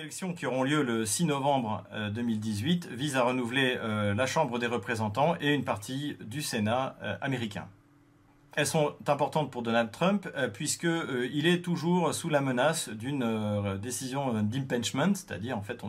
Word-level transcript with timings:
Élections 0.00 0.32
qui 0.32 0.46
auront 0.46 0.62
lieu 0.62 0.82
le 0.82 1.04
6 1.04 1.26
novembre 1.26 1.84
2018 2.14 2.88
euh, 2.90 2.94
visent 2.94 3.16
à 3.16 3.22
renouveler 3.22 3.76
euh, 3.78 4.14
la 4.14 4.24
Chambre 4.24 4.58
des 4.58 4.66
représentants 4.66 5.36
et 5.42 5.52
une 5.52 5.62
partie 5.62 6.16
du 6.22 6.40
Sénat 6.40 6.96
euh, 7.02 7.16
américain. 7.20 7.68
Elles 8.56 8.66
sont 8.66 8.94
importantes 9.06 9.50
pour 9.50 9.62
Donald 9.62 9.90
Trump 9.90 10.26
puisqu'il 10.54 11.46
est 11.46 11.62
toujours 11.62 12.14
sous 12.14 12.30
la 12.30 12.40
menace 12.40 12.88
d'une 12.88 13.78
décision 13.80 14.42
d'impeachment, 14.42 15.14
c'est-à-dire 15.14 15.56
en 15.56 15.62
fait 15.62 15.84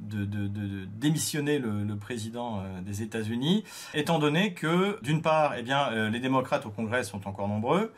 de, 0.00 0.86
démissionner 0.98 1.58
le, 1.58 1.96
président 1.96 2.62
des 2.84 3.02
États-Unis, 3.02 3.64
étant 3.94 4.18
donné 4.18 4.54
que 4.54 4.98
d'une 5.02 5.22
part, 5.22 5.54
eh 5.56 5.62
bien, 5.62 6.08
les 6.10 6.20
démocrates 6.20 6.66
au 6.66 6.70
Congrès 6.70 7.04
sont 7.04 7.28
encore 7.28 7.48
nombreux, 7.48 7.92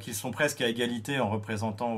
qu'ils 0.00 0.14
sont 0.14 0.30
presque 0.30 0.60
à 0.60 0.68
égalité 0.68 1.18
en 1.18 1.30
représentant 1.30 1.94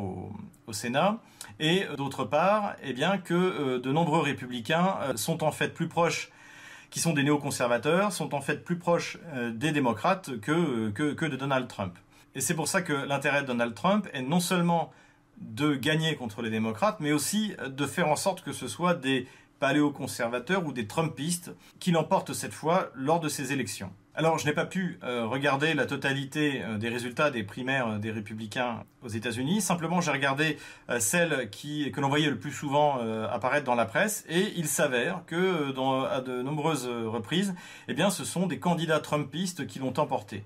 au 0.66 0.72
Sénat, 0.72 1.18
et 1.60 1.84
euh, 1.84 1.96
d'autre 1.96 2.24
part, 2.24 2.74
eh 2.82 2.92
bien 2.92 3.18
que 3.18 3.34
euh, 3.34 3.78
de 3.78 3.92
nombreux 3.92 4.20
républicains 4.20 4.96
euh, 5.02 5.16
sont 5.16 5.44
en 5.44 5.52
fait 5.52 5.68
plus 5.68 5.88
proches 5.88 6.30
qui 6.90 7.00
sont 7.00 7.12
des 7.12 7.22
néoconservateurs, 7.22 8.12
sont 8.12 8.34
en 8.34 8.42
fait 8.42 8.64
plus 8.64 8.76
proches 8.76 9.16
des 9.54 9.72
démocrates 9.72 10.38
que, 10.40 10.90
que, 10.90 11.14
que 11.14 11.24
de 11.24 11.36
Donald 11.36 11.66
Trump. 11.66 11.96
Et 12.34 12.42
c'est 12.42 12.52
pour 12.52 12.68
ça 12.68 12.82
que 12.82 12.92
l'intérêt 12.92 13.40
de 13.40 13.46
Donald 13.46 13.74
Trump 13.74 14.06
est 14.12 14.20
non 14.20 14.40
seulement 14.40 14.92
de 15.42 15.74
gagner 15.74 16.16
contre 16.16 16.42
les 16.42 16.50
démocrates, 16.50 17.00
mais 17.00 17.12
aussi 17.12 17.54
de 17.66 17.86
faire 17.86 18.08
en 18.08 18.16
sorte 18.16 18.42
que 18.42 18.52
ce 18.52 18.68
soit 18.68 18.94
des 18.94 19.26
paléoconservateurs 19.62 20.66
ou 20.66 20.72
des 20.72 20.88
Trumpistes 20.88 21.52
qui 21.78 21.92
l'emportent 21.92 22.32
cette 22.32 22.52
fois 22.52 22.90
lors 22.96 23.20
de 23.20 23.28
ces 23.28 23.52
élections. 23.52 23.92
Alors, 24.14 24.36
je 24.36 24.44
n'ai 24.44 24.52
pas 24.52 24.66
pu 24.66 24.98
euh, 25.04 25.24
regarder 25.24 25.72
la 25.72 25.86
totalité 25.86 26.62
euh, 26.62 26.76
des 26.76 26.88
résultats 26.88 27.30
des 27.30 27.44
primaires 27.44 27.86
euh, 27.86 27.98
des 27.98 28.10
républicains 28.10 28.82
aux 29.02 29.08
États-Unis. 29.08 29.62
Simplement, 29.62 30.00
j'ai 30.00 30.10
regardé 30.10 30.58
celles 30.98 31.48
qui, 31.50 31.90
que 31.92 32.00
l'on 32.00 32.08
voyait 32.08 32.28
le 32.28 32.38
plus 32.38 32.50
souvent 32.50 32.98
apparaître 33.30 33.64
dans 33.64 33.74
la 33.74 33.86
presse, 33.86 34.24
et 34.28 34.52
il 34.56 34.68
s'avère 34.68 35.22
que, 35.26 35.72
à 36.08 36.20
de 36.20 36.42
nombreuses 36.42 36.86
reprises, 36.86 37.54
eh 37.88 37.94
bien, 37.94 38.10
ce 38.10 38.24
sont 38.24 38.46
des 38.46 38.58
candidats 38.58 39.00
Trumpistes 39.00 39.66
qui 39.66 39.80
l'ont 39.80 39.98
emporté. 39.98 40.44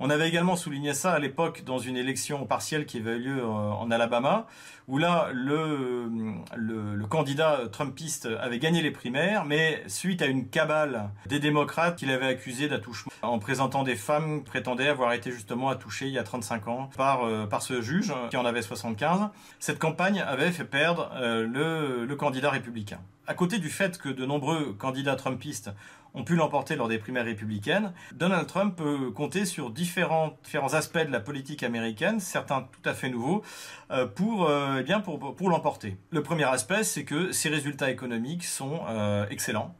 On 0.00 0.10
avait 0.10 0.28
également 0.28 0.56
souligné 0.56 0.94
ça 0.94 1.12
à 1.12 1.18
l'époque 1.18 1.62
dans 1.64 1.78
une 1.78 1.96
élection 1.96 2.46
partielle 2.46 2.86
qui 2.86 2.98
avait 2.98 3.16
eu 3.16 3.34
lieu 3.34 3.44
en 3.44 3.90
Alabama, 3.90 4.46
où 4.88 4.98
là, 4.98 5.28
le, 5.32 6.10
le, 6.56 7.06
candidat 7.06 7.60
Trumpiste 7.70 8.28
avait 8.40 8.58
gagné 8.58 8.82
les 8.82 8.90
primaires, 8.90 9.44
mais 9.44 9.82
suite 9.86 10.20
à 10.20 10.26
une 10.26 10.48
cabale 10.48 11.10
des 11.26 11.38
démocrates 11.38 11.96
qu'il 11.96 12.10
avait 12.10 12.26
accusé 12.26 12.68
d'attouchement 12.68 13.12
en 13.22 13.38
présentant 13.38 13.82
des 13.82 13.96
femmes 13.96 14.44
prétendaient 14.44 14.88
avoir 14.88 15.12
été 15.12 15.30
justement 15.30 15.68
attouchées 15.68 16.06
il 16.06 16.12
y 16.12 16.18
a 16.18 16.22
35 16.22 16.68
ans 16.68 16.90
par, 16.96 17.24
euh, 17.24 17.46
par 17.46 17.62
ce 17.62 17.80
juge 17.80 18.12
qui 18.30 18.36
en 18.36 18.44
avait 18.44 18.62
75, 18.62 19.28
cette 19.58 19.78
campagne 19.78 20.20
avait 20.20 20.50
fait 20.50 20.64
perdre 20.64 21.10
euh, 21.14 21.46
le, 21.46 22.04
le 22.04 22.16
candidat 22.16 22.50
républicain. 22.50 23.00
À 23.26 23.34
côté 23.34 23.58
du 23.58 23.70
fait 23.70 23.98
que 23.98 24.08
de 24.08 24.26
nombreux 24.26 24.74
candidats 24.74 25.16
trumpistes 25.16 25.70
ont 26.14 26.24
pu 26.24 26.36
l'emporter 26.36 26.76
lors 26.76 26.88
des 26.88 26.98
primaires 26.98 27.24
républicaines, 27.24 27.92
Donald 28.12 28.46
Trump 28.46 28.76
peut 28.76 29.10
compter 29.10 29.44
sur 29.44 29.70
différents, 29.70 30.38
aspects 30.72 30.98
de 30.98 31.10
la 31.10 31.20
politique 31.20 31.62
américaine, 31.62 32.20
certains 32.20 32.62
tout 32.62 32.88
à 32.88 32.94
fait 32.94 33.10
nouveaux, 33.10 33.42
euh, 33.90 34.06
pour, 34.06 34.48
euh, 34.48 34.78
eh 34.80 34.82
bien 34.82 35.00
pour, 35.00 35.34
pour 35.34 35.50
l'emporter. 35.50 35.96
Le 36.10 36.22
premier 36.22 36.44
aspect, 36.44 36.84
c'est 36.84 37.04
que 37.04 37.32
ses 37.32 37.48
résultats 37.48 37.90
économiques 37.90 38.44
sont 38.44 38.80
euh, 38.88 39.26
excellents. 39.30 39.74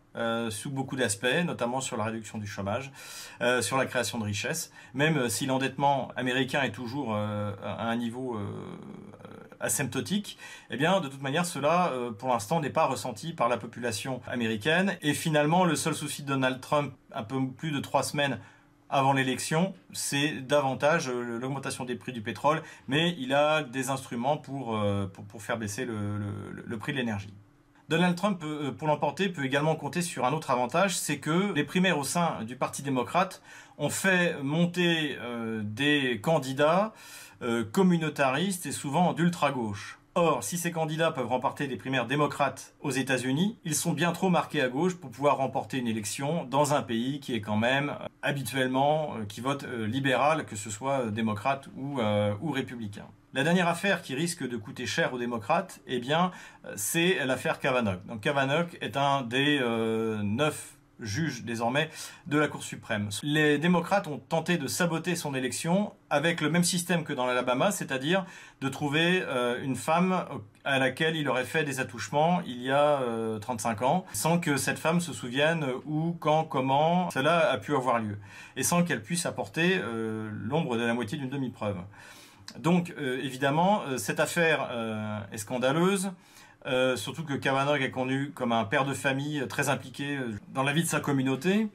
Sous 0.51 0.71
beaucoup 0.71 0.95
d'aspects, 0.95 1.27
notamment 1.45 1.81
sur 1.81 1.97
la 1.97 2.05
réduction 2.05 2.39
du 2.39 2.47
chômage, 2.47 2.93
sur 3.63 3.77
la 3.77 3.85
création 3.85 4.17
de 4.19 4.23
richesses. 4.23 4.71
Même 4.95 5.29
si 5.29 5.45
l'endettement 5.45 6.13
américain 6.15 6.63
est 6.63 6.71
toujours 6.71 7.17
à 7.17 7.83
un 7.83 7.97
niveau 7.97 8.39
asymptotique, 9.61 10.39
eh 10.71 10.77
bien, 10.77 11.01
de 11.01 11.09
toute 11.09 11.23
manière, 11.23 11.47
cela, 11.47 11.93
pour 12.19 12.29
l'instant, 12.29 12.61
n'est 12.61 12.71
pas 12.71 12.87
ressenti 12.87 13.33
par 13.33 13.49
la 13.49 13.57
population 13.57 14.21
américaine. 14.27 14.97
Et 15.03 15.15
finalement, 15.15 15.65
le 15.65 15.77
seul 15.77 15.95
souci 15.95 16.23
de 16.23 16.29
Donald 16.29 16.61
Trump, 16.61 16.93
un 17.13 17.23
peu 17.23 17.47
plus 17.49 17.71
de 17.71 17.81
trois 17.81 18.03
semaines 18.03 18.39
avant 18.91 19.13
l'élection, 19.13 19.75
c'est 19.93 20.47
davantage 20.47 21.09
l'augmentation 21.11 21.85
des 21.85 21.97
prix 21.97 22.13
du 22.13 22.21
pétrole, 22.21 22.63
mais 22.87 23.15
il 23.19 23.33
a 23.35 23.63
des 23.63 23.91
instruments 23.91 24.37
pour, 24.37 24.79
pour, 25.29 25.43
faire 25.43 25.59
baisser 25.59 25.85
le 25.85 26.79
prix 26.79 26.93
de 26.93 26.99
l'énergie. 26.99 27.33
Donald 27.89 28.17
Trump, 28.17 28.43
euh, 28.45 28.73
pour 28.73 28.89
l'emporter, 28.89 29.29
peut 29.29 29.45
également 29.45 29.77
compter 29.77 30.01
sur 30.01 30.25
un 30.25 30.33
autre 30.33 30.51
avantage, 30.51 30.97
c'est 30.97 31.19
que 31.19 31.53
les 31.53 31.65
primaires 31.65 31.99
au 31.99 32.05
sein 32.05 32.43
du 32.45 32.57
Parti 32.57 32.83
démocrate 32.83 33.43
ont 33.77 33.91
fait 33.91 34.43
monter 34.43 35.17
euh, 35.21 35.61
des 35.63 36.21
candidats 36.23 36.95
euh, 37.43 37.65
communautaristes 37.65 38.65
et 38.65 38.73
souvent 38.73 39.13
d'ultra-gauche. 39.13 39.99
Or, 40.17 40.45
si 40.45 40.59
ces 40.59 40.71
candidats 40.71 41.11
peuvent 41.11 41.27
remporter 41.27 41.67
des 41.67 41.77
primaires 41.77 42.07
démocrates 42.07 42.75
aux 42.81 42.93
États-Unis, 42.93 43.59
ils 43.65 43.75
sont 43.75 43.93
bien 43.93 44.13
trop 44.13 44.31
marqués 44.31 44.63
à 44.63 44.69
gauche 44.69 44.95
pour 44.95 45.11
pouvoir 45.11 45.39
remporter 45.39 45.79
une 45.79 45.89
élection 45.89 46.45
dans 46.45 46.73
un 46.73 46.83
pays 46.83 47.19
qui 47.19 47.35
est 47.35 47.41
quand 47.41 47.57
même 47.57 47.97
habituellement 48.23 49.17
qui 49.29 49.41
vote 49.41 49.65
libéral, 49.65 50.47
que 50.47 50.55
ce 50.55 50.71
soit 50.71 51.11
démocrate 51.11 51.69
ou, 51.77 51.99
républicain. 52.53 53.07
La 53.33 53.43
dernière 53.43 53.67
affaire 53.67 54.03
qui 54.03 54.15
risque 54.15 54.49
de 54.49 54.57
coûter 54.57 54.87
cher 54.87 55.13
aux 55.13 55.19
démocrates, 55.19 55.81
eh 55.89 55.99
bien, 55.99 56.31
c'est 56.77 57.25
l'affaire 57.25 57.59
Kavanaugh. 57.59 57.99
Donc 58.07 58.21
Kavanaugh 58.21 58.69
est 58.81 58.97
un 58.97 59.23
des 59.23 59.59
euh, 59.61 60.23
neuf 60.23 60.77
juges 61.01 61.45
désormais 61.45 61.91
de 62.27 62.39
la 62.39 62.49
Cour 62.49 62.63
suprême. 62.63 63.09
Les 63.23 63.59
démocrates 63.59 64.07
ont 64.07 64.19
tenté 64.19 64.59
de 64.59 64.67
saboter 64.67 65.17
son 65.17 65.35
élection 65.35 65.93
avec 66.11 66.41
le 66.41 66.51
même 66.51 66.65
système 66.65 67.05
que 67.05 67.13
dans 67.13 67.27
l'Alabama, 67.27 67.71
c'est-à-dire 67.71 68.25
de 68.61 68.69
trouver 68.69 69.23
euh, 69.23 69.63
une 69.63 69.77
femme 69.77 70.25
à 70.65 70.79
laquelle 70.79 71.17
il 71.17 71.29
aurait 71.29 71.45
fait 71.45 71.65
des 71.65 71.81
attouchements 71.81 72.41
il 72.47 72.63
y 72.63 72.71
a 72.71 73.01
35 73.41 73.83
euh, 73.83 73.85
ans, 73.85 74.05
sans 74.13 74.39
que 74.39 74.57
cette 74.57 74.79
femme 74.79 75.01
se 75.01 75.13
souvienne 75.13 75.67
où, 75.85 76.17
quand, 76.21 76.45
comment 76.45 77.11
cela 77.11 77.51
a 77.51 77.59
pu 77.59 77.75
avoir 77.75 77.99
lieu, 77.99 78.19
et 78.57 78.63
sans 78.63 78.85
qu'elle 78.85 79.03
puisse 79.03 79.27
apporter 79.27 79.81
l'ombre 80.45 80.77
de 80.77 80.85
la 80.85 80.95
moitié 80.95 81.19
d'une 81.19 81.31
demi-preuve. 81.31 81.77
Donc 82.59 82.95
euh, 82.99 83.21
évidemment, 83.23 83.83
euh, 83.83 83.99
cette 83.99 84.21
affaire 84.21 84.69
euh, 84.71 85.19
est 85.33 85.39
scandaleuse. 85.39 86.11
Surtout 86.97 87.25
que 87.25 87.35
Kavanaugh 87.35 87.81
est 87.81 87.91
connu 87.91 88.31
comme 88.31 88.53
un 88.53 88.65
père 88.65 88.85
de 88.85 88.95
famille 88.95 89.45
très 89.49 89.69
impliqué 89.69 90.19
dans 90.53 90.63
la 90.63 90.73
vie 90.73 90.83
de 90.83 90.89
sa 90.89 91.01
communauté. 91.01 91.69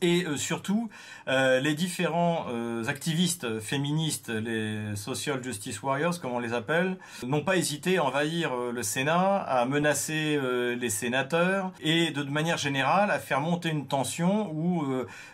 Et 0.00 0.24
euh, 0.24 0.36
surtout, 0.36 0.88
euh, 1.26 1.58
les 1.60 1.74
différents 1.74 2.46
euh, 2.50 2.84
activistes 2.86 3.58
féministes, 3.58 4.28
les 4.28 4.94
social 4.94 5.42
justice 5.42 5.82
warriors, 5.82 6.20
comme 6.20 6.32
on 6.32 6.38
les 6.38 6.52
appelle, 6.52 6.96
n'ont 7.26 7.42
pas 7.42 7.56
hésité 7.56 7.98
à 7.98 8.04
envahir 8.04 8.54
le 8.54 8.82
Sénat, 8.82 9.36
à 9.36 9.64
menacer 9.64 10.38
les 10.76 10.90
sénateurs 10.90 11.72
et 11.80 12.10
de 12.10 12.22
manière 12.24 12.58
générale 12.58 13.10
à 13.10 13.18
faire 13.18 13.40
monter 13.40 13.70
une 13.70 13.86
tension 13.86 14.50
où, 14.52 14.86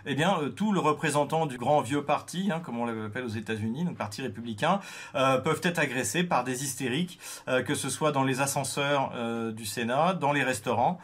eh 0.07 0.15
bien, 0.15 0.39
tout 0.57 0.73
le 0.73 0.81
représentant 0.81 1.47
du 1.47 1.59
grand 1.59 1.81
vieux 1.81 2.05
parti, 2.05 2.51
hein, 2.53 2.61
comme 2.65 2.79
on 2.79 2.87
l'appelle 2.87 3.25
aux 3.25 3.29
États-Unis, 3.29 3.85
donc 3.85 3.97
parti 3.97 4.23
républicain, 4.23 4.81
peuvent 5.13 5.61
être 5.63 5.79
agressés 5.79 6.25
par 6.25 6.45
des 6.45 6.65
hystériques, 6.65 7.19
que 7.47 7.75
ce 7.75 7.89
soit 7.89 8.13
dans 8.13 8.25
les 8.25 8.41
ascenseurs 8.41 9.13
du 9.53 9.67
Sénat, 9.67 10.15
dans 10.15 10.33
les 10.33 10.43
restaurants 10.43 11.01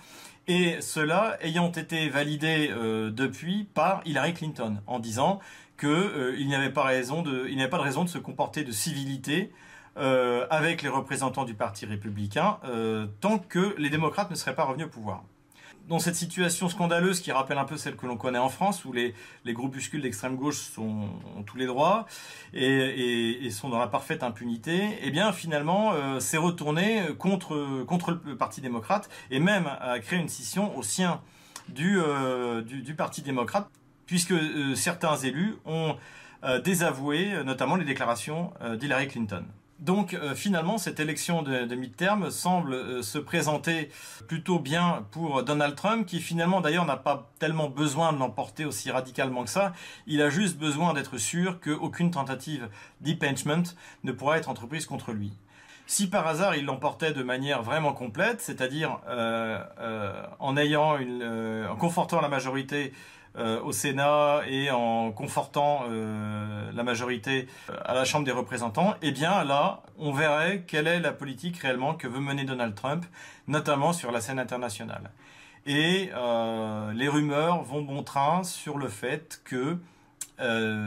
et 0.51 0.81
cela 0.81 1.37
ayant 1.43 1.71
été 1.71 2.09
validé 2.09 2.71
euh, 2.73 3.13
depuis 3.13 3.69
par 3.73 4.03
Hillary 4.05 4.35
Clinton 4.35 4.79
en 4.89 4.99
disant 4.99 5.39
qu'il 5.79 5.89
euh, 5.89 6.45
n'y 6.45 6.57
avait 6.57 6.73
pas 6.73 6.83
de 6.83 7.83
raison 7.83 8.03
de 8.03 8.09
se 8.09 8.19
comporter 8.19 8.65
de 8.65 8.73
civilité 8.73 9.53
euh, 9.97 10.49
avec 10.51 10.83
les 10.83 10.89
représentants 10.89 11.45
du 11.45 11.55
Parti 11.55 11.87
républicain 11.87 12.59
tant 13.21 13.39
que 13.39 13.77
les 13.79 13.91
démocrates 13.91 14.29
ne 14.29 14.35
seraient 14.35 14.57
pas 14.57 14.65
revenus 14.65 14.87
au 14.87 14.91
pouvoir 14.91 15.23
dans 15.91 15.99
cette 15.99 16.15
situation 16.15 16.69
scandaleuse 16.69 17.21
qui 17.21 17.33
rappelle 17.33 17.59
un 17.59 17.65
peu 17.65 17.77
celle 17.77 17.97
que 17.97 18.07
l'on 18.07 18.17
connaît 18.17 18.39
en 18.39 18.49
France, 18.49 18.85
où 18.85 18.93
les, 18.93 19.13
les 19.45 19.53
groupuscules 19.53 20.01
d'extrême 20.01 20.37
gauche 20.37 20.57
sont, 20.57 21.09
ont 21.37 21.43
tous 21.43 21.57
les 21.57 21.67
droits 21.67 22.07
et, 22.55 23.51
sont 23.51 23.69
dans 23.69 23.81
la 23.81 23.89
parfaite 23.89 24.23
impunité, 24.23 24.97
eh 25.03 25.11
bien 25.11 25.33
finalement 25.33 25.93
euh, 25.93 26.21
c'est 26.21 26.37
retourné 26.37 27.03
contre, 27.19 27.57
le 28.25 28.37
Parti 28.37 28.61
démocrate 28.61 29.11
et 29.33 29.41
même 29.41 29.67
à 29.81 29.99
créer 29.99 30.21
une 30.21 30.29
scission 30.29 30.77
au 30.79 30.85
sein 30.85 31.21
du, 31.69 31.99
euh, 31.99 32.63
Parti 32.97 33.23
démocrate, 33.23 33.69
puisque 34.07 34.31
euh, 34.31 34.77
certains 34.77 35.17
élus 35.17 35.57
ont 35.67 35.97
désavoué 36.65 37.45
notamment 37.45 37.77
les 37.77 37.85
déclarations 37.85 38.55
d'Hillary 38.79 39.09
Clinton. 39.09 39.45
Donc 39.81 40.13
euh, 40.13 40.35
finalement, 40.35 40.77
cette 40.77 41.01
élection 41.01 41.43
de, 41.43 41.65
de 41.65 41.85
terme 41.87 42.31
semble 42.31 42.75
euh, 42.75 43.03
se 43.03 43.17
présenter 43.17 43.91
plutôt 44.29 44.59
bien 44.59 45.07
pour 45.11 45.43
Donald 45.43 45.75
Trump, 45.75 46.07
qui 46.07 46.21
finalement 46.21 46.61
d'ailleurs 46.61 46.85
n'a 46.85 46.99
pas 46.99 47.31
tellement 47.39 47.71
besoin 47.71 48.13
de 48.13 48.19
l'emporter 48.19 48.67
aussi 48.67 48.91
radicalement 48.91 49.43
que 49.45 49.51
ça. 49.51 49.73
Il 50.07 50.21
a 50.21 50.29
juste 50.29 50.59
besoin 50.59 50.93
d'être 50.93 51.17
sûr 51.17 51.61
qu'aucune 51.61 52.11
tentative 52.11 52.69
d'impeachment 53.01 53.75
ne 54.05 54.13
pourra 54.13 54.37
être 54.37 54.51
entreprise 54.51 54.85
contre 54.85 55.13
lui. 55.13 55.33
Si 55.91 56.09
par 56.09 56.25
hasard 56.29 56.55
il 56.55 56.67
l'emportait 56.67 57.13
de 57.13 57.25
manière 57.25 57.65
vraiment 57.65 57.93
complète, 57.93 58.41
c'est-à-dire 58.41 59.01
euh, 59.09 59.61
en 60.39 60.57
ayant 60.57 60.97
une, 60.99 61.25
en 61.69 61.75
confortant 61.75 62.21
la 62.21 62.29
majorité 62.29 62.93
euh, 63.37 63.61
au 63.63 63.73
Sénat 63.73 64.43
et 64.47 64.71
en 64.71 65.11
confortant 65.11 65.87
la 66.73 66.83
majorité 66.85 67.49
à 67.85 67.93
la 67.93 68.05
Chambre 68.05 68.25
des 68.25 68.31
représentants, 68.31 68.95
eh 69.03 69.11
bien 69.11 69.43
là, 69.43 69.83
on 69.99 70.13
verrait 70.13 70.63
quelle 70.65 70.87
est 70.87 71.01
la 71.01 71.11
politique 71.11 71.59
réellement 71.59 71.95
que 71.95 72.07
veut 72.07 72.21
mener 72.21 72.45
Donald 72.45 72.77
Trump, 72.77 73.05
notamment 73.49 73.93
sur 73.93 74.13
la 74.13 74.21
scène 74.21 74.39
internationale. 74.39 75.11
Et 75.67 76.11
les 76.95 77.09
rumeurs 77.09 77.65
vont 77.65 77.83
bon 77.83 78.05
train 78.05 78.45
sur 78.45 78.79
le 78.79 78.87
fait 78.87 79.41
que 79.43 79.77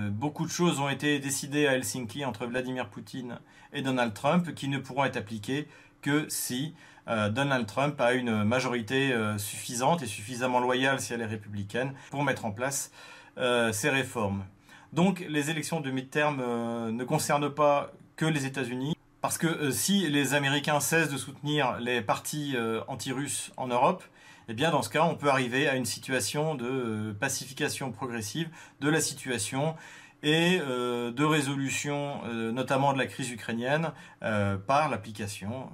beaucoup 0.10 0.46
de 0.46 0.52
choses 0.52 0.80
ont 0.80 0.90
été 0.90 1.20
décidées 1.20 1.68
à 1.68 1.74
Helsinki 1.74 2.26
entre 2.26 2.46
Vladimir 2.46 2.90
Poutine 2.90 3.40
et 3.72 3.82
Donald 3.82 4.14
Trump 4.14 4.54
qui 4.56 4.68
ne 4.68 4.78
pourront 4.78 5.06
être 5.06 5.18
appliquées 5.18 5.68
que 6.02 6.26
si 6.30 6.74
euh, 7.08 7.30
Donald 7.30 7.66
Trump 7.66 8.00
a 8.00 8.14
une 8.14 8.44
majorité 8.44 9.12
euh, 9.12 9.38
suffisante 9.38 10.04
et 10.04 10.06
suffisamment 10.06 10.60
loyale 10.60 11.02
si 11.02 11.14
elle 11.14 11.22
est 11.22 11.26
républicaine 11.26 11.94
pour 12.12 12.24
mettre 12.24 12.46
en 12.46 12.52
place 12.52 12.92
euh, 13.38 13.72
ces 13.74 13.90
réformes. 13.90 14.46
Donc 14.94 15.26
les 15.28 15.50
élections 15.50 15.82
de 15.82 15.90
mi-terme 15.90 16.92
ne 16.92 17.04
concernent 17.04 17.50
pas 17.50 17.92
que 18.16 18.26
les 18.26 18.46
États-Unis, 18.46 18.96
parce 19.22 19.40
que 19.40 19.72
si 19.72 20.08
les 20.08 20.36
Américains 20.36 20.80
cessent 20.80 21.10
de 21.10 21.18
soutenir 21.18 21.80
les 21.80 22.02
partis 22.02 22.56
anti-russes 22.88 23.52
en 23.58 23.66
Europe, 23.66 24.04
eh 24.50 24.54
dans 24.54 24.81
ce 24.81 24.90
cas 24.90 25.04
on 25.04 25.16
peut 25.16 25.30
arriver 25.30 25.68
à 25.68 25.75
une 25.75 25.86
situation 25.86 26.56
de 26.56 27.16
pacification 27.19 27.92
progressive 27.92 28.50
de 28.81 28.90
la 28.90 29.01
situation 29.01 29.75
et 30.24 30.60
euh, 30.62 31.12
de 31.12 31.24
résolution 31.24 32.22
euh, 32.25 32.51
notamment 32.51 32.94
de 32.94 32.98
la 32.98 33.06
crise 33.06 33.30
ukrainienne 33.30 33.92
euh, 34.24 34.57
par 34.57 34.90
l'application 34.90 35.69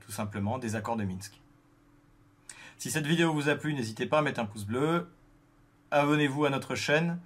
tout 0.00 0.12
simplement 0.12 0.58
des 0.58 0.74
accords 0.74 0.96
de 0.96 1.04
Minsk. 1.04 1.40
Si 2.78 2.90
cette 2.90 3.06
vidéo 3.06 3.32
vous 3.32 3.50
a 3.50 3.56
plu, 3.56 3.74
n'hésitez 3.74 4.06
pas 4.06 4.18
à 4.18 4.22
mettre 4.22 4.40
un 4.40 4.46
pouce 4.46 4.64
bleu, 4.64 5.10
abonnez-vous 5.90 6.46
à 6.46 6.50
notre 6.50 6.74
chaîne, 6.74 7.20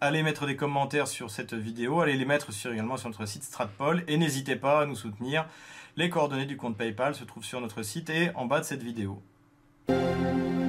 allez 0.00 0.22
mettre 0.22 0.46
des 0.46 0.54
commentaires 0.54 1.08
sur 1.08 1.30
cette 1.30 1.54
vidéo, 1.54 2.00
allez 2.00 2.16
les 2.16 2.24
mettre 2.24 2.50
également 2.66 2.96
sur 2.96 3.08
notre 3.08 3.26
site 3.26 3.42
Stratpol 3.42 4.04
et 4.06 4.16
n'hésitez 4.16 4.54
pas 4.54 4.82
à 4.82 4.86
nous 4.86 4.94
soutenir. 4.94 5.46
Les 5.96 6.08
coordonnées 6.08 6.46
du 6.46 6.56
compte 6.56 6.76
PayPal 6.76 7.16
se 7.16 7.24
trouvent 7.24 7.44
sur 7.44 7.60
notre 7.60 7.82
site 7.82 8.10
et 8.10 8.30
en 8.36 8.46
bas 8.46 8.60
de 8.60 8.64
cette 8.64 8.84
vidéo. 8.84 9.20
Thank 9.88 10.54
you. 10.54 10.59